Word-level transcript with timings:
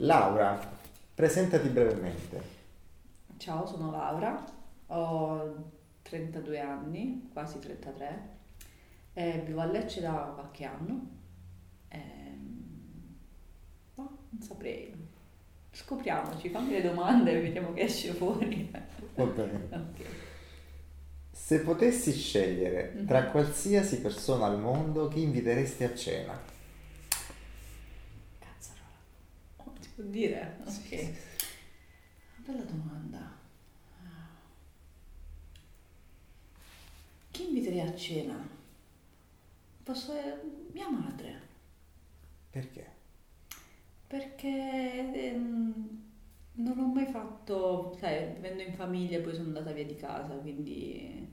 Laura, 0.00 0.58
presentati 1.14 1.68
brevemente. 1.68 2.58
Ciao, 3.36 3.66
sono 3.66 3.90
Laura, 3.90 4.44
ho 4.88 5.70
32 6.02 6.60
anni, 6.60 7.28
quasi 7.32 7.58
33, 7.58 8.28
e 9.14 9.42
vivo 9.46 9.60
a 9.60 9.64
Lecce 9.66 10.00
da 10.00 10.32
qualche 10.34 10.64
anno. 10.64 11.08
Ehm, 11.88 13.16
no, 13.94 14.18
non 14.30 14.42
saprei. 14.42 14.94
Scopriamoci, 15.72 16.50
fammi 16.50 16.72
le 16.72 16.82
domande 16.82 17.32
e 17.32 17.40
vediamo 17.42 17.72
che 17.72 17.82
esce 17.82 18.12
fuori. 18.12 18.70
Va 19.14 19.24
bene. 19.24 19.68
Ok. 19.72 20.04
Se 21.32 21.60
potessi 21.60 22.12
scegliere 22.12 22.92
Mhm. 22.94 23.06
tra 23.06 23.24
qualsiasi 23.30 24.00
persona 24.00 24.46
al 24.46 24.58
mondo, 24.60 25.08
chi 25.08 25.22
inviteresti 25.22 25.84
a 25.84 25.94
cena? 25.94 26.40
Cazzarola. 28.38 28.98
Oh, 29.56 29.72
si 29.80 29.89
può 30.00 30.10
dire? 30.10 30.56
Ok. 30.64 30.70
Sì. 30.70 31.14
Bella 32.44 32.64
domanda. 32.64 33.38
Chi 37.30 37.44
inviterei 37.48 37.80
a 37.80 37.94
cena? 37.94 38.48
Posso 39.82 40.12
mia 40.72 40.88
madre, 40.88 41.40
Perché? 42.50 42.98
perché 44.06 45.12
ehm, 45.12 46.02
non 46.54 46.78
ho 46.78 46.86
mai 46.92 47.06
fatto, 47.06 47.96
sai, 47.98 48.34
vivendo 48.34 48.62
in 48.62 48.74
famiglia 48.74 49.18
e 49.18 49.20
poi 49.20 49.34
sono 49.34 49.46
andata 49.48 49.72
via 49.72 49.84
di 49.86 49.96
casa, 49.96 50.34
quindi 50.34 51.28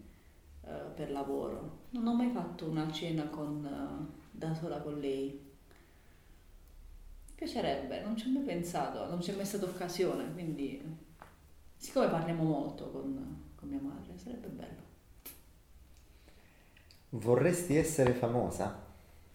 eh, 0.64 0.72
per 0.96 1.12
lavoro. 1.12 1.86
Non 1.92 2.08
ho 2.08 2.14
mai 2.16 2.30
fatto 2.30 2.68
una 2.70 2.92
cena 2.92 3.28
con, 3.30 3.66
eh, 3.66 4.28
da 4.32 4.54
sola 4.54 4.80
con 4.82 5.00
lei. 5.00 5.47
Piacerebbe, 7.58 8.02
non 8.02 8.16
ci 8.16 8.28
ho 8.28 8.30
mai 8.30 8.44
pensato, 8.44 9.08
non 9.08 9.18
c'è 9.18 9.34
mai 9.34 9.46
stata 9.46 9.66
occasione, 9.66 10.32
quindi 10.32 10.80
siccome 11.76 12.08
parliamo 12.08 12.44
molto 12.44 12.92
con, 12.92 13.52
con 13.56 13.68
mia 13.68 13.80
madre, 13.82 14.16
sarebbe 14.16 14.48
bello. 14.48 14.82
Vorresti 17.10 17.76
essere 17.76 18.14
famosa? 18.14 18.80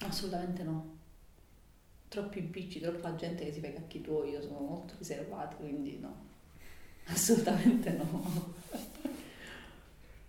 Assolutamente 0.02 0.62
no. 0.62 0.98
Troppi 2.06 2.38
impicci, 2.38 2.78
troppa 2.78 3.16
gente 3.16 3.44
che 3.44 3.52
si 3.52 3.58
fa 3.58 3.66
i 3.66 3.74
cacchi 3.74 4.00
tuoi, 4.00 4.30
io 4.30 4.40
sono 4.40 4.60
molto 4.60 4.94
riservata, 4.98 5.56
quindi 5.56 5.98
no. 5.98 6.14
Assolutamente 7.06 7.90
no. 7.90 8.54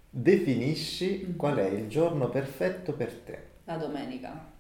Definisci 0.10 1.36
qual 1.36 1.58
è 1.58 1.68
il 1.68 1.88
giorno 1.88 2.28
perfetto 2.30 2.94
per 2.94 3.14
te. 3.20 3.48
La 3.66 3.78
domenica. 3.78 4.53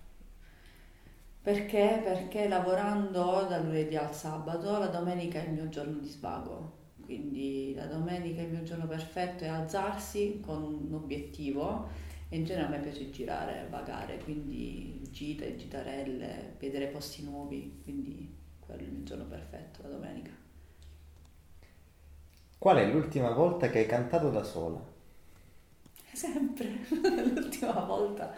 Perché? 1.43 1.99
Perché 2.01 2.47
lavorando 2.47 3.45
dal 3.49 3.65
lunedì 3.65 3.97
al 3.97 4.15
sabato, 4.15 4.77
la 4.79 4.87
domenica 4.87 5.41
è 5.41 5.47
il 5.47 5.51
mio 5.51 5.67
giorno 5.67 5.99
di 5.99 6.07
svago. 6.07 6.81
Quindi 7.03 7.73
la 7.75 7.85
domenica 7.85 8.39
è 8.41 8.45
il 8.45 8.51
mio 8.51 8.63
giorno 8.63 8.87
perfetto 8.87 9.43
è 9.43 9.47
alzarsi 9.47 10.39
con 10.41 10.63
un 10.63 10.93
obiettivo 10.93 11.89
e 12.29 12.37
in 12.37 12.45
genere 12.45 12.67
a 12.67 12.69
me 12.69 12.79
piace 12.79 13.09
girare, 13.11 13.67
vagare, 13.69 14.19
quindi 14.23 15.01
gite, 15.11 15.57
gitarelle, 15.57 16.55
vedere 16.59 16.87
posti 16.87 17.23
nuovi, 17.23 17.81
quindi 17.83 18.33
quello 18.59 18.79
è 18.79 18.83
il 18.85 18.91
mio 18.91 19.03
giorno 19.03 19.25
perfetto, 19.25 19.81
la 19.81 19.89
domenica. 19.89 20.31
Qual 22.57 22.77
è 22.77 22.89
l'ultima 22.89 23.31
volta 23.31 23.69
che 23.69 23.79
hai 23.79 23.85
cantato 23.85 24.29
da 24.29 24.43
sola? 24.43 24.81
Sempre, 26.13 26.85
l'ultima 27.33 27.81
volta. 27.81 28.33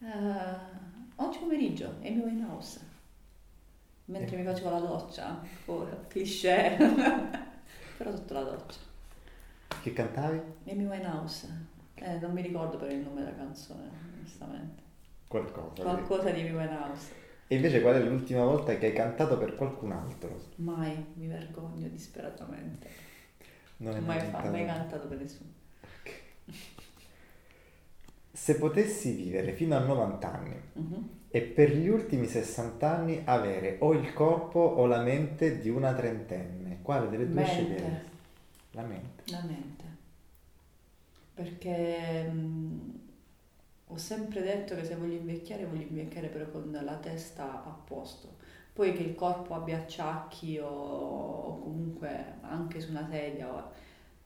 Eh, 0.00 0.85
oggi 1.16 1.38
pomeriggio, 1.38 1.94
Amy 2.02 2.20
Winehouse. 2.20 2.80
Mentre 4.06 4.36
mi 4.36 4.44
facevo 4.44 4.70
la 4.70 4.78
doccia, 4.78 5.42
oh, 5.66 5.88
cliché, 6.06 6.76
però 7.98 8.14
sotto 8.14 8.34
la 8.34 8.42
doccia. 8.42 8.78
Che 9.82 9.92
cantavi? 9.92 10.40
Amy 10.68 10.84
Winehouse. 10.84 11.48
Eh, 11.94 12.18
non 12.18 12.32
mi 12.32 12.42
ricordo 12.42 12.76
per 12.76 12.92
il 12.92 12.98
nome 12.98 13.22
della 13.22 13.34
canzone, 13.34 13.90
onestamente. 14.18 14.82
Qualcosa. 15.26 15.82
Qualcosa 15.82 16.30
di 16.30 16.40
Amy 16.40 16.52
Winehouse. 16.52 17.24
E 17.48 17.54
invece 17.56 17.80
qual 17.80 17.94
è 17.94 18.00
l'ultima 18.00 18.44
volta 18.44 18.76
che 18.76 18.86
hai 18.86 18.92
cantato 18.92 19.38
per 19.38 19.54
qualcun 19.56 19.92
altro? 19.92 20.36
Mai, 20.56 21.04
mi 21.14 21.26
vergogno 21.26 21.88
disperatamente. 21.88 22.88
Non 23.78 23.94
Non 23.94 24.04
mai 24.04 24.20
fa- 24.20 24.50
mai 24.50 24.66
cantato 24.66 25.06
per 25.08 25.18
nessuno. 25.18 25.50
Se 28.36 28.56
potessi 28.56 29.12
vivere 29.14 29.52
fino 29.52 29.76
a 29.76 29.80
90 29.80 30.32
anni 30.32 30.56
Mhm. 30.74 31.08
e 31.30 31.40
per 31.42 31.74
gli 31.74 31.88
ultimi 31.88 32.26
60 32.26 32.94
anni 32.98 33.22
avere 33.24 33.76
o 33.80 33.92
il 33.94 34.12
corpo 34.12 34.58
o 34.60 34.84
la 34.86 35.00
mente 35.02 35.58
di 35.60 35.70
una 35.70 35.94
trentenne, 35.94 36.78
quale 36.82 37.08
delle 37.08 37.26
due 37.26 37.34
Mente. 37.42 37.50
sceglieresti? 37.50 38.10
La 38.72 38.82
mente. 38.82 39.22
La 39.32 39.42
mente. 39.42 39.84
Perché 41.34 42.22
mh, 42.30 43.00
ho 43.88 43.96
sempre 43.96 44.42
detto 44.42 44.74
che 44.74 44.84
se 44.84 44.96
voglio 44.96 45.14
invecchiare, 45.16 45.66
voglio 45.66 45.82
invecchiare 45.82 46.28
però 46.28 46.46
con 46.50 46.78
la 46.82 46.96
testa 46.96 47.64
a 47.64 47.70
posto. 47.70 48.36
Poi 48.72 48.92
che 48.92 49.02
il 49.02 49.14
corpo 49.14 49.54
abbia 49.54 49.78
acciacchi 49.78 50.58
o, 50.58 50.66
o 50.68 51.58
comunque 51.60 52.34
anche 52.42 52.80
su 52.80 52.90
una 52.90 53.06
sedia, 53.10 53.46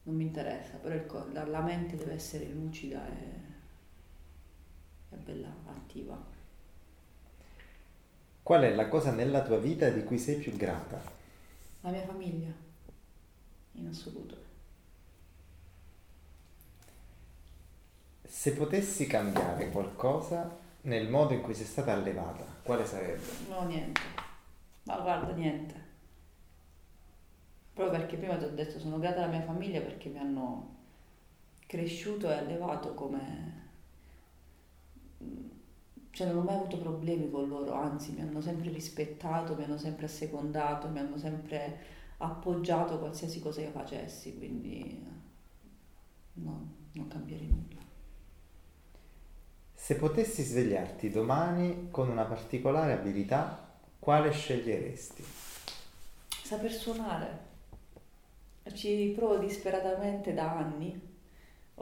non 0.03 0.15
mi 0.17 0.25
interessa, 0.25 0.77
però 0.79 0.95
il 0.95 1.07
la, 1.33 1.45
la 1.47 1.61
mente 1.61 1.97
deve 1.97 2.15
essere 2.15 2.47
lucida 2.47 3.07
e, 3.09 3.49
e 5.11 5.17
bella 5.17 5.49
attiva. 5.67 6.17
Qual 8.43 8.63
è 8.63 8.75
la 8.75 8.89
cosa 8.89 9.13
nella 9.13 9.43
tua 9.43 9.59
vita 9.59 9.89
di 9.91 10.03
cui 10.05 10.19
sei 10.19 10.37
più 10.37 10.57
grata? 10.57 11.01
La 11.83 11.91
mia 11.91 12.05
famiglia, 12.05 12.51
in 13.73 13.87
assoluto. 13.87 14.37
Se 18.23 18.53
potessi 18.55 19.07
cambiare 19.07 19.71
qualcosa 19.71 20.59
nel 20.83 21.09
modo 21.09 21.35
in 21.35 21.43
cui 21.43 21.55
sei 21.55 21.67
stata 21.67 21.93
allevata, 21.93 22.45
quale 22.63 22.87
sarebbe? 22.87 23.27
No, 23.49 23.67
niente. 23.67 24.01
Ma 24.85 24.99
guarda, 24.99 25.33
niente. 25.33 25.89
Proprio 27.75 27.99
perché 27.99 28.17
prima 28.17 28.37
ti 28.37 28.45
ho 28.45 28.51
detto, 28.51 28.79
sono 28.79 28.99
grata 28.99 29.23
alla 29.23 29.33
mia 29.33 29.43
famiglia 29.43 29.81
perché 29.81 30.09
mi 30.09 30.19
hanno 30.19 30.77
cresciuto 31.67 32.29
e 32.29 32.35
allevato 32.35 32.95
come... 32.95 33.60
Cioè 36.21 36.29
non 36.29 36.43
ho 36.43 36.43
mai 36.43 36.57
avuto 36.57 36.77
problemi 36.77 37.31
con 37.31 37.49
loro, 37.49 37.73
anzi 37.73 38.13
mi 38.13 38.21
hanno 38.21 38.43
sempre 38.43 38.69
rispettato, 38.69 39.55
mi 39.55 39.65
hanno 39.65 39.79
sempre 39.79 40.05
assecondato, 40.05 40.87
mi 40.91 40.99
hanno 40.99 41.17
sempre 41.17 41.79
appoggiato 42.19 42.99
qualsiasi 42.99 43.41
cosa 43.41 43.63
io 43.63 43.71
facessi, 43.71 44.37
quindi 44.37 45.03
no, 46.35 46.73
non 46.93 47.09
cambierei 47.09 47.47
nulla. 47.47 47.81
Se 49.73 49.97
potessi 49.97 50.43
svegliarti 50.43 51.09
domani 51.09 51.89
con 51.91 52.11
una 52.11 52.27
particolare 52.27 52.93
abilità, 52.93 53.71
quale 53.99 54.31
sceglieresti? 54.31 55.25
Saper 56.45 56.71
suonare. 56.71 57.39
Ci 58.75 59.15
provo 59.17 59.39
disperatamente 59.39 60.35
da 60.35 60.59
anni. 60.59 61.10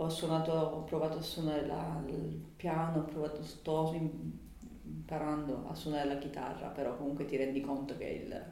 Ho 0.00 0.08
suonato, 0.08 0.52
ho 0.52 0.84
provato 0.84 1.18
a 1.18 1.22
suonare 1.22 1.66
la- 1.66 2.02
il 2.08 2.40
piano, 2.56 3.00
ho 3.00 3.04
provato, 3.04 3.42
sto 3.42 3.92
im- 3.94 4.38
imparando 4.84 5.66
a 5.68 5.74
suonare 5.74 6.06
la 6.08 6.18
chitarra, 6.18 6.68
però 6.68 6.96
comunque 6.96 7.24
ti 7.24 7.36
rendi 7.36 7.60
conto 7.60 7.96
che 7.96 8.04
il, 8.04 8.44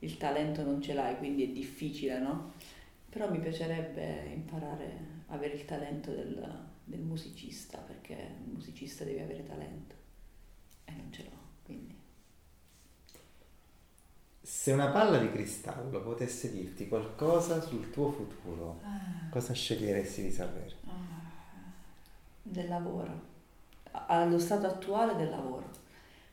il 0.00 0.16
talento 0.18 0.62
non 0.62 0.80
ce 0.82 0.92
l'hai, 0.94 1.16
quindi 1.18 1.44
è 1.44 1.48
difficile, 1.48 2.18
no? 2.20 2.52
Però 3.08 3.30
mi 3.30 3.38
piacerebbe 3.40 4.30
imparare 4.34 5.24
a 5.28 5.34
avere 5.34 5.54
il 5.54 5.64
talento 5.64 6.10
del, 6.10 6.66
del 6.84 7.00
musicista, 7.00 7.78
perché 7.78 8.14
il 8.46 8.52
musicista 8.52 9.04
deve 9.04 9.22
avere 9.22 9.44
talento 9.44 9.94
e 10.84 10.92
non 10.92 11.10
ce 11.12 11.22
l'ho, 11.24 11.38
quindi. 11.64 11.96
Se 14.44 14.70
una 14.72 14.90
palla 14.92 15.18
di 15.18 15.32
cristallo 15.32 16.00
potesse 16.00 16.52
dirti 16.52 16.86
qualcosa 16.86 17.60
sul 17.60 17.90
tuo 17.90 18.12
futuro, 18.12 18.80
Ah. 18.84 19.28
cosa 19.30 19.52
sceglieresti 19.52 20.22
di 20.22 20.30
sapere? 20.30 20.76
Del 22.44 22.68
lavoro, 22.68 23.20
allo 23.92 24.38
stato 24.38 24.66
attuale 24.66 25.16
del 25.16 25.30
lavoro, 25.30 25.70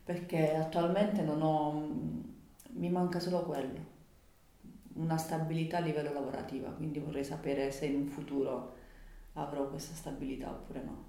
perché 0.04 0.56
attualmente 0.56 1.22
non 1.24 1.42
ho, 1.42 1.88
mi 2.74 2.90
manca 2.90 3.20
solo 3.20 3.44
quello, 3.44 3.98
una 4.96 5.18
stabilità 5.18 5.78
a 5.78 5.82
livello 5.82 6.12
lavorativo, 6.14 6.72
quindi 6.74 7.00
vorrei 7.00 7.24
sapere 7.24 7.72
se 7.72 7.86
in 7.88 7.96
un 7.96 8.08
futuro 8.08 8.74
avrò 9.34 9.68
questa 9.70 9.96
stabilità 9.96 10.50
oppure 10.52 10.84
no. 10.84 11.04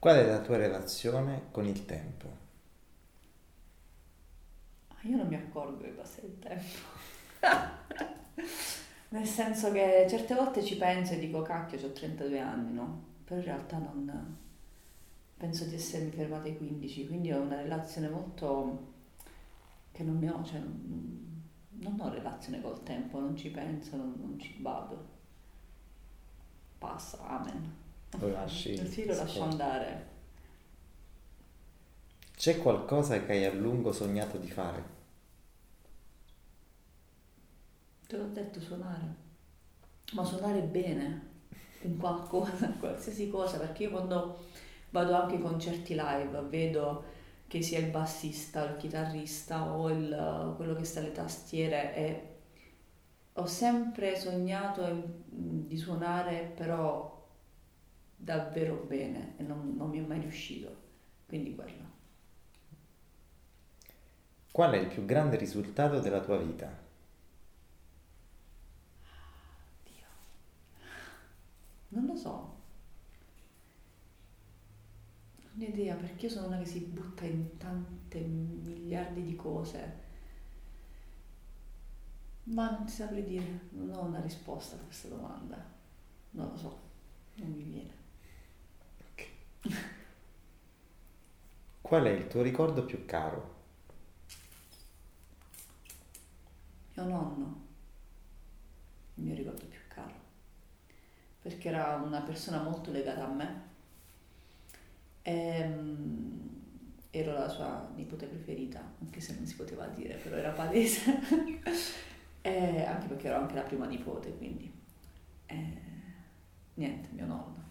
Qual 0.00 0.16
è 0.16 0.26
la 0.26 0.40
tua 0.40 0.56
relazione 0.56 1.44
con 1.52 1.64
il 1.64 1.86
tempo? 1.86 2.28
Ah, 4.88 4.98
Io 5.08 5.16
non 5.16 5.26
mi 5.28 5.34
accorgo 5.36 5.78
che 5.82 5.88
passa 5.90 6.20
il 6.22 6.38
tempo. 6.38 6.78
Nel 9.10 9.26
senso 9.26 9.72
che 9.72 10.06
certe 10.08 10.34
volte 10.34 10.62
ci 10.62 10.76
penso 10.76 11.14
e 11.14 11.18
dico, 11.18 11.42
cacchio, 11.42 11.84
ho 11.84 11.92
32 11.92 12.38
anni, 12.38 12.72
no? 12.72 13.04
Però 13.24 13.40
in 13.40 13.46
realtà 13.46 13.78
non... 13.78 14.36
Penso 15.36 15.64
di 15.64 15.74
essermi 15.74 16.10
fermata 16.10 16.44
ai 16.44 16.56
15, 16.56 17.06
quindi 17.06 17.32
ho 17.32 17.40
una 17.40 17.60
relazione 17.60 18.08
molto 18.08 18.88
che 19.90 20.02
non 20.02 20.18
ne 20.18 20.30
ho, 20.30 20.44
cioè 20.44 20.60
non, 20.60 21.96
ho 21.98 22.08
relazione 22.10 22.60
col 22.60 22.82
tempo, 22.82 23.18
non 23.18 23.34
ci 23.36 23.50
penso, 23.50 23.96
non, 23.96 24.14
non 24.20 24.38
ci 24.38 24.56
vado. 24.60 25.08
Passa, 26.78 27.26
amen. 27.26 27.74
Lo 28.18 28.28
lasci? 28.28 28.76
Sì, 28.86 29.06
lo 29.06 29.14
lascio 29.14 29.42
andare. 29.42 30.08
C'è 32.36 32.58
qualcosa 32.58 33.24
che 33.24 33.32
hai 33.32 33.44
a 33.44 33.52
lungo 33.52 33.92
sognato 33.92 34.36
di 34.38 34.50
fare? 34.50 34.98
Te 38.10 38.16
l'ho 38.16 38.26
detto 38.26 38.60
suonare, 38.60 39.14
ma 40.14 40.24
suonare 40.24 40.62
bene 40.62 41.28
in 41.82 41.96
qualcosa, 41.96 42.68
qualsiasi 42.80 43.30
cosa, 43.30 43.58
perché 43.58 43.84
io 43.84 43.90
quando 43.90 44.46
vado 44.90 45.14
anche 45.14 45.36
ai 45.36 45.40
concerti 45.40 45.94
live 45.94 46.40
vedo 46.48 47.04
che 47.46 47.62
sia 47.62 47.78
il 47.78 47.90
bassista, 47.90 48.68
il 48.68 48.76
chitarrista 48.78 49.72
o 49.72 49.88
il, 49.90 50.54
quello 50.56 50.74
che 50.74 50.82
sta 50.82 50.98
alle 50.98 51.12
tastiere 51.12 51.94
e 51.94 52.28
ho 53.34 53.46
sempre 53.46 54.18
sognato 54.18 55.20
di 55.26 55.76
suonare 55.76 56.52
però 56.56 57.28
davvero 58.16 58.84
bene 58.88 59.34
e 59.36 59.44
non, 59.44 59.74
non 59.76 59.88
mi 59.88 59.98
è 59.98 60.02
mai 60.02 60.18
riuscito, 60.18 60.76
quindi 61.28 61.54
quello. 61.54 61.88
Qual 64.50 64.72
è 64.72 64.78
il 64.78 64.88
più 64.88 65.04
grande 65.04 65.36
risultato 65.36 66.00
della 66.00 66.20
tua 66.20 66.38
vita? 66.38 66.88
Dio. 69.84 70.06
Non 71.88 72.02
lo 72.02 72.08
so. 72.20 72.58
Non 75.52 75.66
ho 75.66 75.70
idea 75.70 75.94
perché 75.96 76.26
io 76.26 76.32
sono 76.32 76.46
una 76.48 76.58
che 76.58 76.66
si 76.66 76.80
butta 76.80 77.24
in 77.24 77.56
tante 77.56 78.20
miliardi 78.20 79.22
di 79.24 79.34
cose. 79.34 80.08
Ma 82.44 82.70
non 82.70 82.84
ti 82.84 82.92
saprei 82.92 83.24
dire, 83.24 83.68
non 83.70 83.90
ho 83.90 84.02
una 84.02 84.20
risposta 84.20 84.76
a 84.76 84.80
questa 84.80 85.08
domanda. 85.08 85.56
Non 86.30 86.50
lo 86.50 86.56
so, 86.56 86.80
non 87.34 87.50
mi 87.52 87.62
viene. 87.62 87.94
Okay. 89.12 89.28
Qual 91.80 92.04
è 92.04 92.10
il 92.10 92.26
tuo 92.28 92.42
ricordo 92.42 92.84
più 92.84 93.04
caro? 93.04 93.58
Mio 96.94 97.04
nonno, 97.04 97.66
il 99.14 99.24
mio 99.24 99.34
ricordo 99.34 99.58
più 99.58 99.68
caro, 99.68 99.69
perché 101.50 101.68
era 101.68 102.00
una 102.04 102.20
persona 102.20 102.62
molto 102.62 102.92
legata 102.92 103.24
a 103.24 103.32
me 103.32 103.62
e, 105.22 105.32
ehm, 105.32 106.48
ero 107.10 107.32
la 107.32 107.48
sua 107.48 107.90
nipote 107.96 108.26
preferita, 108.26 108.80
anche 109.00 109.20
se 109.20 109.34
non 109.34 109.44
si 109.44 109.56
poteva 109.56 109.86
dire, 109.86 110.14
però 110.14 110.36
era 110.36 110.50
palese, 110.52 111.18
e 112.40 112.82
anche 112.84 113.06
perché 113.08 113.26
ero 113.26 113.38
anche 113.38 113.54
la 113.54 113.62
prima 113.62 113.86
nipote, 113.86 114.36
quindi 114.36 114.72
e, 115.46 115.76
niente, 116.74 117.08
mio 117.12 117.26
nonno, 117.26 117.64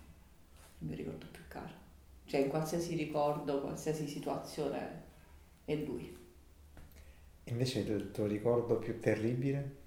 il 0.79 0.87
mio 0.87 0.95
ricordo 0.95 1.25
più 1.31 1.43
caro. 1.47 1.87
Cioè 2.25 2.41
in 2.41 2.49
qualsiasi 2.49 2.95
ricordo, 2.95 3.61
qualsiasi 3.61 4.07
situazione 4.07 5.03
è 5.63 5.75
lui. 5.75 6.15
Invece 7.45 7.79
il 7.79 8.11
tuo 8.11 8.27
ricordo 8.27 8.77
più 8.77 8.99
terribile? 8.99 9.77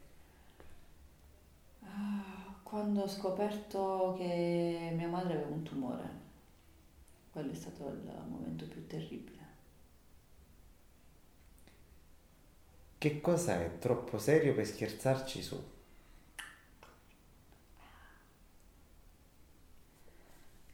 Ah, 1.84 2.31
quando 2.72 3.02
ho 3.02 3.06
scoperto 3.06 4.14
che 4.16 4.94
mia 4.96 5.06
madre 5.06 5.34
aveva 5.34 5.50
un 5.50 5.62
tumore 5.62 6.20
quello 7.30 7.52
è 7.52 7.54
stato 7.54 7.86
il 7.88 8.10
momento 8.28 8.64
più 8.64 8.86
terribile. 8.86 9.40
Che 12.96 13.20
cosa 13.20 13.60
è 13.60 13.78
troppo 13.78 14.16
serio 14.18 14.54
per 14.54 14.66
scherzarci 14.66 15.42
su? 15.42 15.62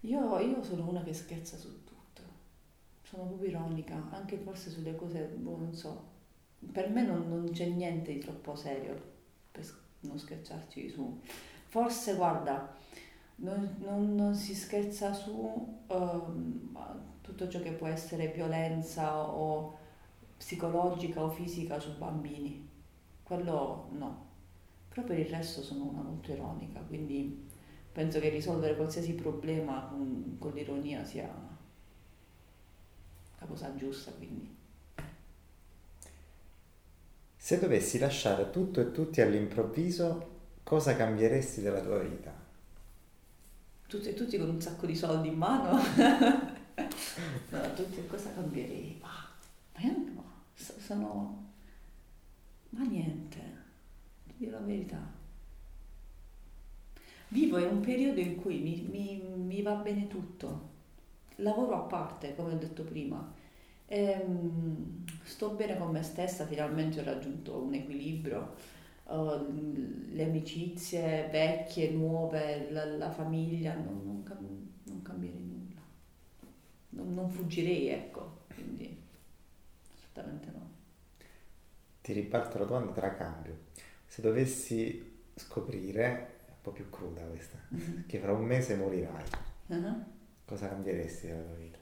Io, 0.03 0.39
io 0.39 0.63
sono 0.63 0.89
una 0.89 1.03
che 1.03 1.15
scherza 1.15 1.57
su 1.57 1.85
tutto, 1.85 2.23
sono 3.03 3.25
proprio 3.25 3.49
ironica, 3.49 4.09
anche 4.11 4.37
forse 4.37 4.71
sulle 4.71 4.95
cose, 4.95 5.25
boh, 5.25 5.57
non 5.57 5.75
so. 5.75 6.05
Per 6.73 6.91
me 6.91 7.03
non, 7.03 7.29
non 7.29 7.51
c'è 7.51 7.67
niente 7.67 8.13
di 8.13 8.21
troppo 8.21 8.55
serio 8.55 9.01
per 9.51 9.65
non 10.01 10.17
scherzarci 10.17 10.91
su. 10.91 11.21
Forse, 11.69 12.15
guarda, 12.15 12.75
non, 13.37 13.77
non, 13.81 14.15
non 14.15 14.35
si 14.35 14.55
scherza 14.55 15.13
su 15.13 15.31
um, 15.87 16.77
tutto 17.21 17.49
ciò 17.49 17.61
che 17.61 17.73
può 17.73 17.87
essere 17.87 18.29
violenza 18.29 19.29
o 19.29 19.77
psicologica 20.39 21.23
o 21.23 21.29
fisica 21.29 21.79
su 21.79 21.99
bambini. 21.99 22.67
Quello 23.23 23.89
no. 23.93 24.27
Però 24.89 25.03
per 25.07 25.19
il 25.19 25.27
resto 25.27 25.63
sono 25.63 25.85
una 25.85 26.01
molto 26.01 26.33
ironica, 26.33 26.81
quindi 26.81 27.47
penso 27.93 28.19
che 28.19 28.31
risolvere 28.31 28.75
qualsiasi 28.75 29.13
problema 29.13 29.89
con, 29.91 30.37
con 30.39 30.53
l'ironia 30.53 31.05
sia 31.05 31.29
la 33.39 33.47
cosa 33.47 33.75
giusta, 33.77 34.11
quindi. 34.13 34.57
Se 37.37 37.59
dovessi 37.59 37.99
lasciare 37.99 38.51
tutto 38.51 38.81
e 38.81 38.91
tutti 38.91 39.21
all'improvviso, 39.21 40.37
cosa 40.69 40.95
cambieresti 40.95 41.63
della 41.63 41.81
tua 41.81 41.99
vita? 42.01 42.31
tutti 43.87 44.11
e 44.11 44.15
tutti 44.15 44.37
con 44.37 44.51
un 44.51 44.61
sacco 44.61 44.85
di 44.85 44.95
soldi 44.95 45.29
in 45.29 45.35
mano. 45.39 45.81
no, 47.49 47.75
tutti, 47.75 48.07
cosa 48.07 48.31
cambierei? 48.35 48.99
Ma, 49.01 49.09
ma 49.75 49.81
io 49.81 49.97
no, 50.15 50.25
sono... 50.55 51.47
Ma 52.69 52.85
niente, 52.85 53.41
dico 54.37 54.51
la 54.51 54.59
verità. 54.59 55.01
Vivo 57.29 57.57
in 57.57 57.69
un 57.69 57.81
periodo 57.81 58.21
in 58.21 58.37
cui 58.37 58.59
mi, 58.59 58.87
mi, 58.91 59.23
mi 59.37 59.63
va 59.63 59.73
bene 59.77 60.07
tutto. 60.07 60.77
Lavoro 61.37 61.77
a 61.77 61.87
parte, 61.87 62.35
come 62.35 62.53
ho 62.53 62.59
detto 62.59 62.83
prima. 62.83 63.33
Ehm, 63.87 65.03
sto 65.23 65.49
bene 65.53 65.79
con 65.79 65.91
me 65.93 66.03
stessa, 66.03 66.45
finalmente 66.45 67.01
ho 67.01 67.05
raggiunto 67.05 67.57
un 67.57 67.73
equilibrio 67.73 68.77
uh, 69.09 70.13
le 70.13 70.25
amicizie 70.25 71.29
vecchie, 71.31 71.91
nuove, 71.91 72.71
la, 72.71 72.85
la 72.85 73.11
famiglia, 73.11 73.75
non, 73.75 74.03
non, 74.05 74.23
cam- 74.23 74.69
non, 74.85 75.03
cambierei 75.03 75.45
nulla. 75.45 75.81
Non, 76.91 77.15
non 77.15 77.31
fuggirei, 77.31 77.89
ecco, 77.89 78.45
quindi 78.55 79.03
assolutamente 79.95 80.51
no. 80.51 80.71
Ti 82.01 82.13
riparto 82.13 82.59
la 82.59 82.65
domanda 82.65 82.93
tra 82.93 83.15
cambio. 83.15 83.67
Se 84.07 84.23
dovessi 84.23 85.21
scoprire, 85.35 86.05
è 86.47 86.51
un 86.51 86.61
po' 86.63 86.73
più 86.73 86.89
cruda 86.91 87.23
questa, 87.23 87.59
mm-hmm. 87.75 88.07
che 88.07 88.19
fra 88.19 88.33
un 88.33 88.45
mese 88.45 88.77
morirai, 88.77 89.25
uh-huh. 89.67 90.05
cosa 90.45 90.69
cambieresti 90.69 91.27
nella 91.27 91.43
tua 91.43 91.55
vita? 91.55 91.78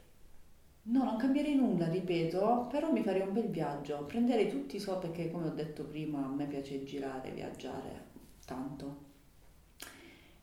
No, 0.88 1.02
non 1.04 1.16
cambierei 1.16 1.56
nulla, 1.56 1.88
ripeto, 1.88 2.68
però 2.70 2.92
mi 2.92 3.02
farei 3.02 3.22
un 3.22 3.32
bel 3.32 3.48
viaggio. 3.48 4.04
Prenderei 4.04 4.48
tutti 4.48 4.76
i 4.76 4.80
soldi 4.80 5.08
perché, 5.08 5.30
come 5.30 5.46
ho 5.46 5.50
detto 5.50 5.84
prima, 5.84 6.24
a 6.24 6.28
me 6.28 6.46
piace 6.46 6.84
girare, 6.84 7.30
viaggiare 7.32 8.04
tanto. 8.44 9.04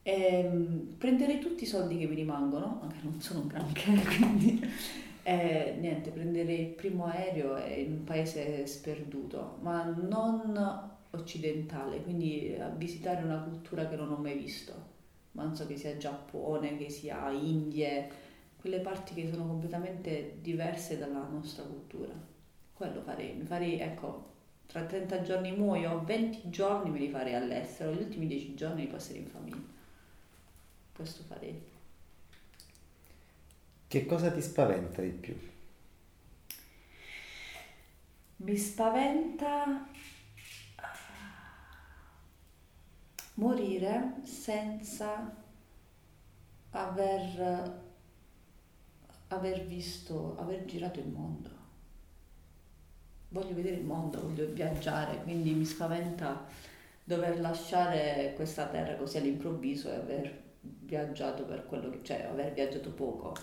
E, 0.02 0.12
ehm, 0.12 0.96
prenderei 0.98 1.38
tutti 1.38 1.64
i 1.64 1.66
soldi 1.66 1.96
che 1.98 2.06
mi 2.06 2.14
rimangono, 2.14 2.80
anche 2.82 2.96
non 3.02 3.20
sono 3.20 3.40
un 3.40 3.46
granché, 3.46 3.92
quindi 4.04 4.60
e, 5.22 5.76
niente, 5.80 6.10
prenderei 6.10 6.60
il 6.60 6.74
primo 6.74 7.06
aereo 7.06 7.56
in 7.66 7.92
un 7.92 8.04
paese 8.04 8.66
sperduto, 8.66 9.56
ma 9.62 9.84
non 9.84 10.90
occidentale, 11.12 12.02
quindi 12.02 12.54
a 12.60 12.68
visitare 12.68 13.22
una 13.24 13.38
cultura 13.38 13.88
che 13.88 13.96
non 13.96 14.12
ho 14.12 14.16
mai 14.16 14.36
visto. 14.36 14.92
Non 15.32 15.56
so 15.56 15.66
che 15.66 15.76
sia 15.78 15.96
Giappone, 15.96 16.76
che 16.76 16.90
sia 16.90 17.30
Indie 17.30 18.08
quelle 18.64 18.80
parti 18.80 19.12
che 19.12 19.28
sono 19.30 19.46
completamente 19.46 20.38
diverse 20.40 20.96
dalla 20.96 21.26
nostra 21.26 21.64
cultura. 21.64 22.14
Quello 22.72 23.02
farei, 23.02 23.34
mi 23.34 23.44
farei, 23.44 23.78
ecco, 23.78 24.32
tra 24.64 24.84
30 24.84 25.20
giorni 25.20 25.54
muoio, 25.54 26.02
20 26.02 26.48
giorni 26.48 26.88
me 26.88 26.98
li 26.98 27.10
farei 27.10 27.34
all'estero, 27.34 27.92
gli 27.92 28.00
ultimi 28.00 28.26
10 28.26 28.54
giorni 28.54 28.80
li 28.80 28.86
passerei 28.86 29.20
in 29.20 29.28
famiglia. 29.28 29.66
Questo 30.94 31.24
farei. 31.24 31.62
Che 33.86 34.06
cosa 34.06 34.32
ti 34.32 34.40
spaventa 34.40 35.02
di 35.02 35.10
più? 35.10 35.38
Mi 38.36 38.56
spaventa 38.56 39.86
morire 43.34 44.20
senza 44.22 45.36
aver 46.70 47.83
aver 49.28 49.64
visto, 49.64 50.36
aver 50.38 50.64
girato 50.64 51.00
il 51.00 51.08
mondo. 51.08 51.62
Voglio 53.28 53.54
vedere 53.54 53.76
il 53.76 53.84
mondo, 53.84 54.20
voglio 54.20 54.46
viaggiare, 54.52 55.22
quindi 55.22 55.52
mi 55.52 55.64
spaventa 55.64 56.46
dover 57.02 57.40
lasciare 57.40 58.32
questa 58.36 58.66
terra 58.66 58.96
così 58.96 59.18
all'improvviso 59.18 59.90
e 59.90 59.94
aver 59.94 60.42
viaggiato 60.60 61.44
per 61.44 61.66
quello 61.66 61.90
che 61.90 62.02
c'è, 62.02 62.24
aver 62.24 62.52
viaggiato 62.52 62.92
poco, 62.92 63.34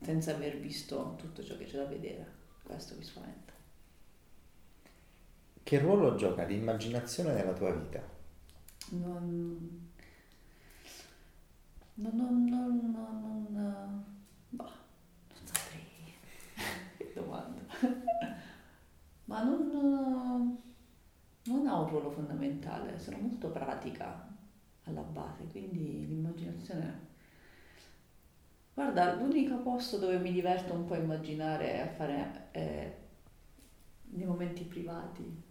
senza 0.00 0.32
aver 0.32 0.58
visto 0.58 1.14
tutto 1.16 1.44
ciò 1.44 1.56
che 1.56 1.64
c'è 1.64 1.76
da 1.76 1.84
vedere. 1.84 2.36
Questo 2.62 2.94
mi 2.96 3.04
spaventa. 3.04 3.52
Che 5.62 5.78
ruolo 5.78 6.14
gioca 6.14 6.44
l'immaginazione 6.44 7.34
nella 7.34 7.52
tua 7.52 7.72
vita? 7.72 8.02
Non... 8.90 9.86
Non, 12.00 12.14
non, 12.14 12.44
non, 12.44 12.92
non, 12.92 13.46
non, 13.50 14.04
saprei 14.50 14.77
domanda. 17.14 17.62
Ma 19.24 19.42
non, 19.42 20.58
non 21.44 21.66
ha 21.66 21.80
un 21.80 21.88
ruolo 21.88 22.10
fondamentale, 22.10 22.98
sono 22.98 23.18
molto 23.18 23.50
pratica 23.50 24.26
alla 24.84 25.02
base, 25.02 25.44
quindi 25.50 26.06
l'immaginazione... 26.06 27.06
Guarda, 28.72 29.14
l'unico 29.14 29.56
posto 29.58 29.98
dove 29.98 30.18
mi 30.18 30.32
diverto 30.32 30.72
un 30.72 30.84
po' 30.84 30.94
a 30.94 30.98
immaginare 30.98 31.80
a 31.82 31.88
fare 31.88 32.48
è 32.52 32.96
nei 34.10 34.26
momenti 34.26 34.62
privati, 34.62 35.42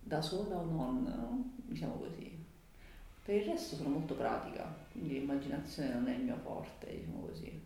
da 0.00 0.20
sola 0.20 0.56
o 0.56 0.64
non, 0.64 1.54
diciamo 1.56 1.94
così. 1.94 2.42
Per 3.24 3.34
il 3.34 3.44
resto 3.44 3.76
sono 3.76 3.90
molto 3.90 4.14
pratica, 4.14 4.74
quindi 4.92 5.18
l'immaginazione 5.18 5.92
non 5.92 6.08
è 6.08 6.14
il 6.14 6.24
mio 6.24 6.36
forte, 6.36 6.98
diciamo 6.98 7.26
così. 7.26 7.62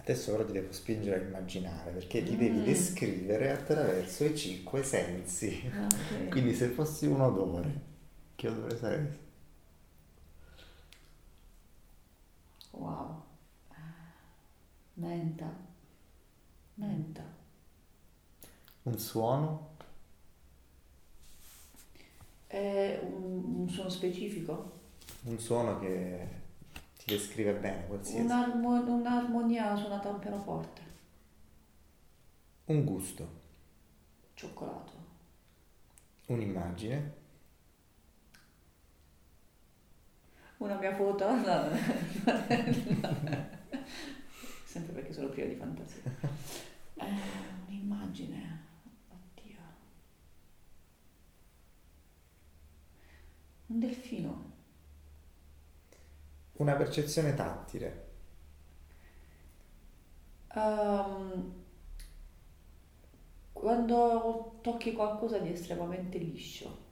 Adesso 0.00 0.32
però 0.32 0.44
ti 0.44 0.52
devo 0.52 0.72
spingere 0.72 1.20
a 1.20 1.22
immaginare 1.22 1.90
perché 1.90 2.22
ti 2.22 2.34
mm. 2.34 2.38
devi 2.38 2.62
descrivere 2.62 3.50
attraverso 3.50 4.24
i 4.24 4.36
cinque 4.36 4.82
sensi. 4.82 5.70
Ah, 5.72 5.86
okay. 5.86 6.28
Quindi 6.28 6.54
se 6.54 6.68
fossi 6.68 7.06
un 7.06 7.20
odore, 7.20 7.80
che 8.34 8.48
odore 8.48 8.76
saresti? 8.76 9.18
Wow. 12.70 13.22
Menta. 14.94 15.52
Menta. 16.74 17.22
Un 18.84 18.98
suono? 18.98 19.76
È 22.46 23.00
un, 23.02 23.60
un 23.60 23.68
suono 23.68 23.90
specifico? 23.90 24.80
Un 25.24 25.38
suono 25.38 25.78
che 25.78 26.37
descrive 27.08 27.52
bene 27.54 27.86
qualsiasi. 27.86 28.20
Un'armo- 28.24 28.80
un'armonia 28.80 29.74
suonata 29.76 30.08
a 30.08 30.12
un 30.12 30.18
pianoforte. 30.18 30.82
Un 32.66 32.84
gusto. 32.84 33.40
Cioccolato. 34.34 34.92
Un'immagine. 36.26 37.14
Una 40.58 40.76
mia 40.76 40.94
foto. 40.94 41.26
Sempre 44.64 44.92
perché 44.92 45.12
sono 45.14 45.28
priva 45.28 45.48
di 45.48 45.54
fantasia. 45.54 46.02
Eh, 46.94 47.06
un'immagine. 47.68 48.66
Oddio. 49.08 49.56
Un 53.68 53.78
delfino. 53.78 54.47
Una 56.58 56.74
percezione 56.74 57.34
tattile. 57.34 58.06
Um, 60.54 61.52
quando 63.52 64.58
tocchi 64.60 64.92
qualcosa 64.92 65.38
di 65.38 65.52
estremamente 65.52 66.18
liscio 66.18 66.86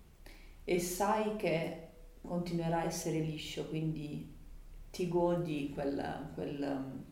e 0.63 0.79
sai 0.79 1.37
che 1.37 1.89
continuerà 2.21 2.81
a 2.81 2.85
essere 2.85 3.19
liscio, 3.19 3.67
quindi 3.69 4.35
ti 4.91 5.09
godi 5.09 5.71
quel, 5.75 6.31
quel, 6.35 7.05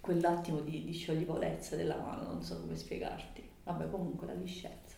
quell'attimo 0.00 0.60
di, 0.60 0.84
di 0.84 0.92
scioglievolezza 0.92 1.74
della 1.74 1.96
mano, 1.96 2.28
non 2.28 2.42
so 2.42 2.60
come 2.60 2.76
spiegarti. 2.76 3.48
Vabbè, 3.64 3.90
comunque 3.90 4.26
la 4.26 4.34
liscezza. 4.34 4.96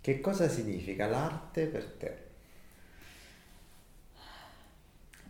Che 0.00 0.20
cosa 0.20 0.48
significa 0.48 1.06
l'arte 1.06 1.66
per 1.66 1.84
te? 1.92 2.30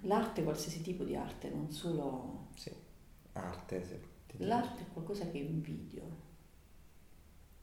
L'arte, 0.03 0.43
qualsiasi 0.43 0.83
tipo 0.83 1.05
di 1.05 1.15
arte, 1.17 1.49
non 1.51 1.71
solo... 1.71 2.49
Sì, 2.55 2.73
arte. 3.33 3.85
Sì. 3.85 4.45
L'arte 4.45 4.83
è 4.83 4.93
qualcosa 4.93 5.31
che 5.31 5.39
invidio, 5.39 6.03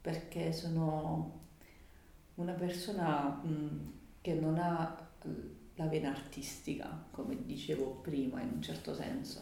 perché 0.02 0.54
sono 0.54 1.40
una 2.36 2.54
persona 2.54 3.42
mh, 3.44 3.92
che 4.22 4.34
non 4.36 4.58
ha 4.58 5.08
la 5.76 5.88
vena 5.88 6.10
artistica, 6.10 7.06
come 7.12 7.46
dicevo 7.46 7.96
prima 8.02 8.42
in 8.42 8.52
un 8.54 8.62
certo 8.62 8.94
senso, 8.94 9.42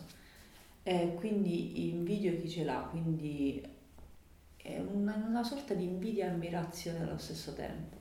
e 0.83 1.13
quindi 1.15 1.89
invidio 1.89 2.39
chi 2.39 2.49
ce 2.49 2.63
l'ha, 2.63 2.87
quindi 2.89 3.61
è 4.55 4.79
una, 4.79 5.15
una 5.15 5.43
sorta 5.43 5.73
di 5.73 5.83
invidia 5.83 6.25
e 6.25 6.29
ammirazione 6.29 7.01
allo 7.01 7.17
stesso 7.17 7.53
tempo. 7.53 7.97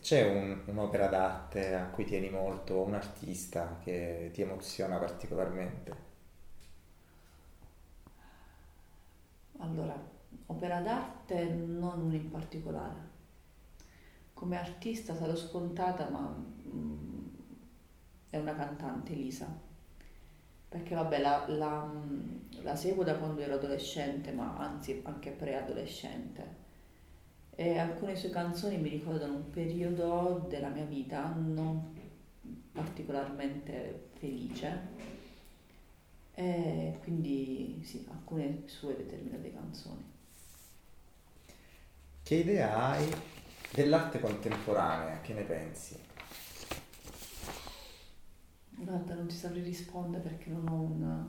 C'è 0.00 0.26
un, 0.26 0.62
un'opera 0.66 1.06
d'arte 1.06 1.74
a 1.74 1.86
cui 1.86 2.04
tieni 2.04 2.28
molto, 2.30 2.80
un 2.82 2.94
artista 2.94 3.78
che 3.82 4.30
ti 4.32 4.40
emoziona 4.42 4.96
particolarmente? 4.98 6.08
Allora, 9.58 9.94
opera 10.46 10.80
d'arte 10.80 11.44
non 11.44 12.00
una 12.02 12.14
in 12.14 12.30
particolare. 12.30 13.08
Come 14.34 14.58
artista 14.58 15.14
sarò 15.14 15.36
scontata, 15.36 16.08
ma 16.08 16.28
mm, 16.28 17.26
è 18.30 18.38
una 18.38 18.54
cantante, 18.54 19.12
Lisa. 19.14 19.46
Perché 20.68 20.94
vabbè, 20.94 21.20
la, 21.20 21.44
la, 21.48 21.84
mm, 21.84 22.62
la 22.62 22.74
seguo 22.76 23.04
da 23.04 23.16
quando 23.16 23.40
ero 23.42 23.54
adolescente, 23.54 24.32
ma 24.32 24.56
anzi 24.56 25.00
anche 25.04 25.30
preadolescente 25.30 26.68
e 27.60 27.76
alcune 27.76 28.16
sue 28.16 28.30
canzoni 28.30 28.78
mi 28.78 28.88
ricordano 28.88 29.34
un 29.34 29.50
periodo 29.50 30.46
della 30.48 30.70
mia 30.70 30.86
vita 30.86 31.28
non 31.36 31.94
particolarmente 32.72 34.08
felice 34.14 34.88
e 36.32 36.96
quindi 37.02 37.82
sì, 37.84 38.06
alcune 38.10 38.62
sue 38.64 38.96
determinate 38.96 39.52
canzoni. 39.52 40.02
Che 42.22 42.34
idea 42.34 42.92
hai 42.92 43.06
dell'arte 43.74 44.20
contemporanea? 44.20 45.20
Che 45.20 45.34
ne 45.34 45.42
pensi? 45.42 45.98
Guarda, 48.70 49.12
non 49.12 49.26
ti 49.26 49.34
saprei 49.34 49.62
rispondere 49.62 50.22
perché 50.22 50.48
non 50.48 50.66
ho 50.66 50.80
una, 50.80 51.28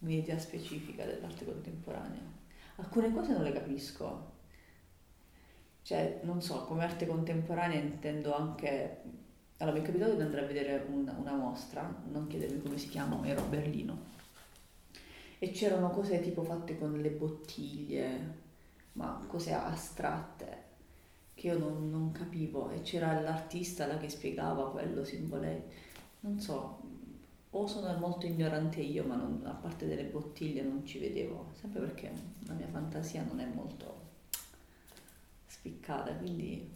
un'idea 0.00 0.40
specifica 0.40 1.04
dell'arte 1.04 1.44
contemporanea. 1.44 2.38
Alcune 2.78 3.12
cose 3.12 3.32
non 3.32 3.44
le 3.44 3.52
capisco, 3.52 4.38
cioè, 5.82 6.20
non 6.22 6.40
so, 6.42 6.64
come 6.64 6.84
arte 6.84 7.06
contemporanea 7.06 7.80
intendo 7.80 8.34
anche... 8.34 9.02
Allora, 9.58 9.76
mi 9.76 9.82
è 9.82 9.86
capitato 9.86 10.14
di 10.14 10.22
andare 10.22 10.44
a 10.44 10.46
vedere 10.46 10.86
un, 10.88 11.12
una 11.18 11.34
mostra, 11.34 12.02
non 12.10 12.26
chiedermi 12.26 12.62
come 12.62 12.78
si 12.78 12.88
chiama, 12.88 13.20
ero 13.26 13.42
a 13.42 13.46
Berlino, 13.46 13.98
e 15.38 15.50
c'erano 15.50 15.90
cose 15.90 16.20
tipo 16.20 16.42
fatte 16.42 16.78
con 16.78 16.98
le 16.98 17.10
bottiglie, 17.10 18.38
ma 18.92 19.22
cose 19.26 19.52
astratte 19.52 20.68
che 21.34 21.48
io 21.48 21.58
non, 21.58 21.90
non 21.90 22.12
capivo. 22.12 22.70
E 22.70 22.80
c'era 22.82 23.20
l'artista 23.20 23.86
là 23.86 23.98
che 23.98 24.08
spiegava 24.08 24.70
quello, 24.70 25.04
simbole, 25.04 25.64
non 26.20 26.40
so, 26.40 26.80
o 27.50 27.66
sono 27.66 27.92
molto 27.98 28.26
ignorante 28.26 28.80
io, 28.80 29.04
ma 29.04 29.16
non, 29.16 29.42
a 29.44 29.52
parte 29.52 29.86
delle 29.86 30.04
bottiglie 30.04 30.62
non 30.62 30.86
ci 30.86 30.98
vedevo, 30.98 31.50
sempre 31.58 31.80
perché 31.80 32.12
la 32.46 32.54
mia 32.54 32.68
fantasia 32.68 33.24
non 33.24 33.40
è 33.40 33.46
molto 33.46 33.99
spiccata, 35.60 36.14
quindi 36.14 36.68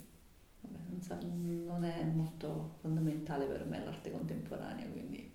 vabbè, 0.60 0.78
non, 0.88 1.00
sa, 1.00 1.18
non, 1.22 1.84
è 1.84 2.04
molto 2.04 2.76
fondamentale 2.80 3.46
per 3.46 3.64
me 3.64 3.82
l'arte 3.82 4.10
contemporanea. 4.10 4.86
Quindi. 4.86 5.32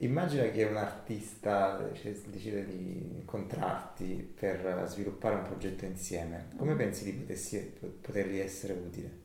Immagina 0.00 0.42
che 0.50 0.64
un 0.64 0.76
artista 0.76 1.76
decide 1.76 2.66
di 2.66 3.18
incontrarti 3.18 4.34
per 4.38 4.84
sviluppare 4.88 5.36
un 5.36 5.44
progetto 5.44 5.84
insieme, 5.86 6.48
come 6.56 6.74
mm. 6.74 6.76
pensi 6.76 7.04
di 7.04 7.12
potessi, 7.12 7.58
potergli 8.02 8.38
essere 8.38 8.74
utile? 8.74 9.24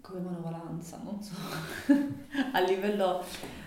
Come 0.00 0.20
manovalanza, 0.20 0.98
non 1.04 1.22
so, 1.22 1.34
a 2.52 2.60
livello 2.60 3.22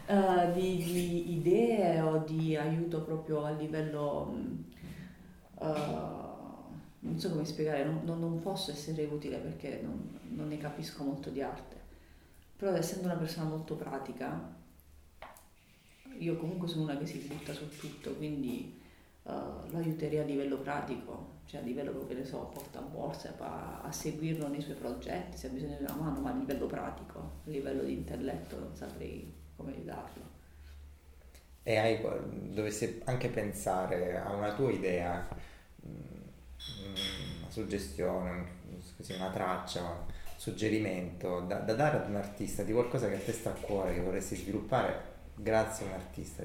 uh, 0.07 0.51
di, 0.51 0.77
di, 0.77 1.37
idee 1.37 2.01
o 2.01 2.17
di 2.17 2.57
aiuto 2.57 3.03
proprio 3.03 3.45
a 3.45 3.51
livello 3.51 4.35
uh, 5.63 6.23
non 6.99 7.19
so 7.19 7.29
come 7.29 7.45
spiegare, 7.45 7.83
non, 7.83 8.01
non, 8.03 8.19
non 8.19 8.39
posso 8.39 8.71
essere 8.71 9.05
utile 9.05 9.37
perché 9.37 9.79
non, 9.81 10.19
non, 10.29 10.47
ne 10.47 10.57
capisco 10.57 11.03
molto 11.03 11.29
di 11.29 11.41
arte, 11.41 11.75
però 12.55 12.71
essendo 12.73 13.07
una 13.07 13.17
persona 13.17 13.47
molto 13.49 13.75
pratica, 13.75 14.55
io 16.17 16.37
comunque 16.37 16.67
sono 16.67 16.83
una 16.83 16.97
che 16.97 17.05
si 17.05 17.19
butta 17.19 17.53
su 17.53 17.67
tutto, 17.69 18.13
quindi 18.15 18.79
uh, 19.23 19.31
lo 19.31 19.77
aiuterei 19.77 20.19
a 20.19 20.23
livello 20.23 20.57
pratico, 20.57 21.41
cioè 21.45 21.59
a 21.61 21.63
livello 21.63 21.91
proprio, 21.91 22.17
ne 22.17 22.25
so, 22.25 22.51
porta 22.53 22.79
borsa 22.79 23.33
a, 23.37 23.81
a 23.81 23.91
seguirlo 23.91 24.47
nei 24.47 24.61
suoi 24.61 24.75
progetti, 24.75 25.37
se 25.37 25.47
ha 25.47 25.49
bisogno 25.49 25.77
di 25.77 25.83
una 25.83 25.95
mano, 25.95 26.19
ma 26.21 26.31
a 26.31 26.35
livello 26.35 26.67
pratico, 26.67 27.19
a 27.45 27.49
livello 27.49 27.83
di 27.83 27.93
intelletto 27.93 28.59
non 28.59 28.75
saprei 28.75 29.41
come 29.55 29.73
aiutarlo. 29.73 30.21
e 31.63 31.77
hai, 31.77 31.99
dovessi 32.53 33.01
anche 33.05 33.29
pensare 33.29 34.17
a 34.17 34.33
una 34.33 34.53
tua 34.53 34.71
idea, 34.71 35.27
una 35.83 37.49
suggestione, 37.49 38.61
una 39.09 39.29
traccia, 39.31 39.81
un 39.81 40.13
suggerimento 40.37 41.41
da, 41.41 41.59
da 41.59 41.73
dare 41.73 41.97
ad 41.97 42.09
un 42.09 42.15
artista 42.15 42.63
di 42.63 42.73
qualcosa 42.73 43.07
che 43.09 43.15
a 43.15 43.19
te 43.19 43.31
sta 43.31 43.51
a 43.51 43.53
cuore, 43.53 43.93
che 43.93 44.01
vorresti 44.01 44.35
sviluppare 44.35 45.11
grazie 45.35 45.85
a 45.85 45.89
un 45.89 45.93
artista, 45.95 46.43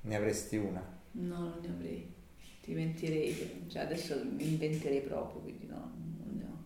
ne 0.00 0.16
avresti 0.16 0.56
una? 0.56 0.82
No, 1.12 1.38
non 1.38 1.58
ne 1.60 1.68
avrei, 1.68 2.14
ti 2.62 2.72
mentirei, 2.72 3.66
cioè 3.68 3.82
adesso 3.82 4.14
mi 4.24 4.46
inventerei 4.46 5.00
proprio, 5.00 5.40
quindi 5.40 5.66
no, 5.66 5.76
non 5.76 6.36
ne 6.36 6.44
ho. 6.44 6.64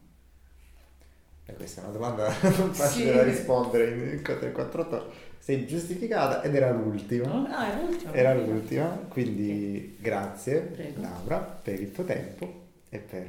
E 1.46 1.54
questa 1.54 1.80
è 1.80 1.84
una 1.84 1.92
domanda 1.92 2.28
non 2.42 2.72
facile 2.74 3.10
sì. 3.10 3.16
da 3.16 3.22
rispondere 3.22 3.90
in 3.90 4.22
448 4.22 5.30
sei 5.42 5.66
giustificata 5.66 6.40
ed 6.40 6.54
era 6.54 6.70
l'ultima. 6.70 7.48
Ah, 7.50 7.66
era 7.66 7.80
l'ultima. 7.80 8.12
Era 8.12 8.34
l'ultima, 8.34 8.86
quindi 9.08 9.96
grazie 10.00 10.60
Prego. 10.60 11.00
Laura 11.00 11.38
per 11.38 11.80
il 11.80 11.90
tuo 11.90 12.04
tempo 12.04 12.66
e 12.88 12.98
per 13.00 13.26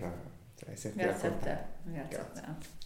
cioè, 0.56 0.70
esserti 0.70 1.00
Grazie 1.00 1.28
a 1.28 1.32
te. 1.32 1.58
Grazie. 1.86 2.08
grazie. 2.10 2.42
A 2.46 2.56
te. 2.60 2.82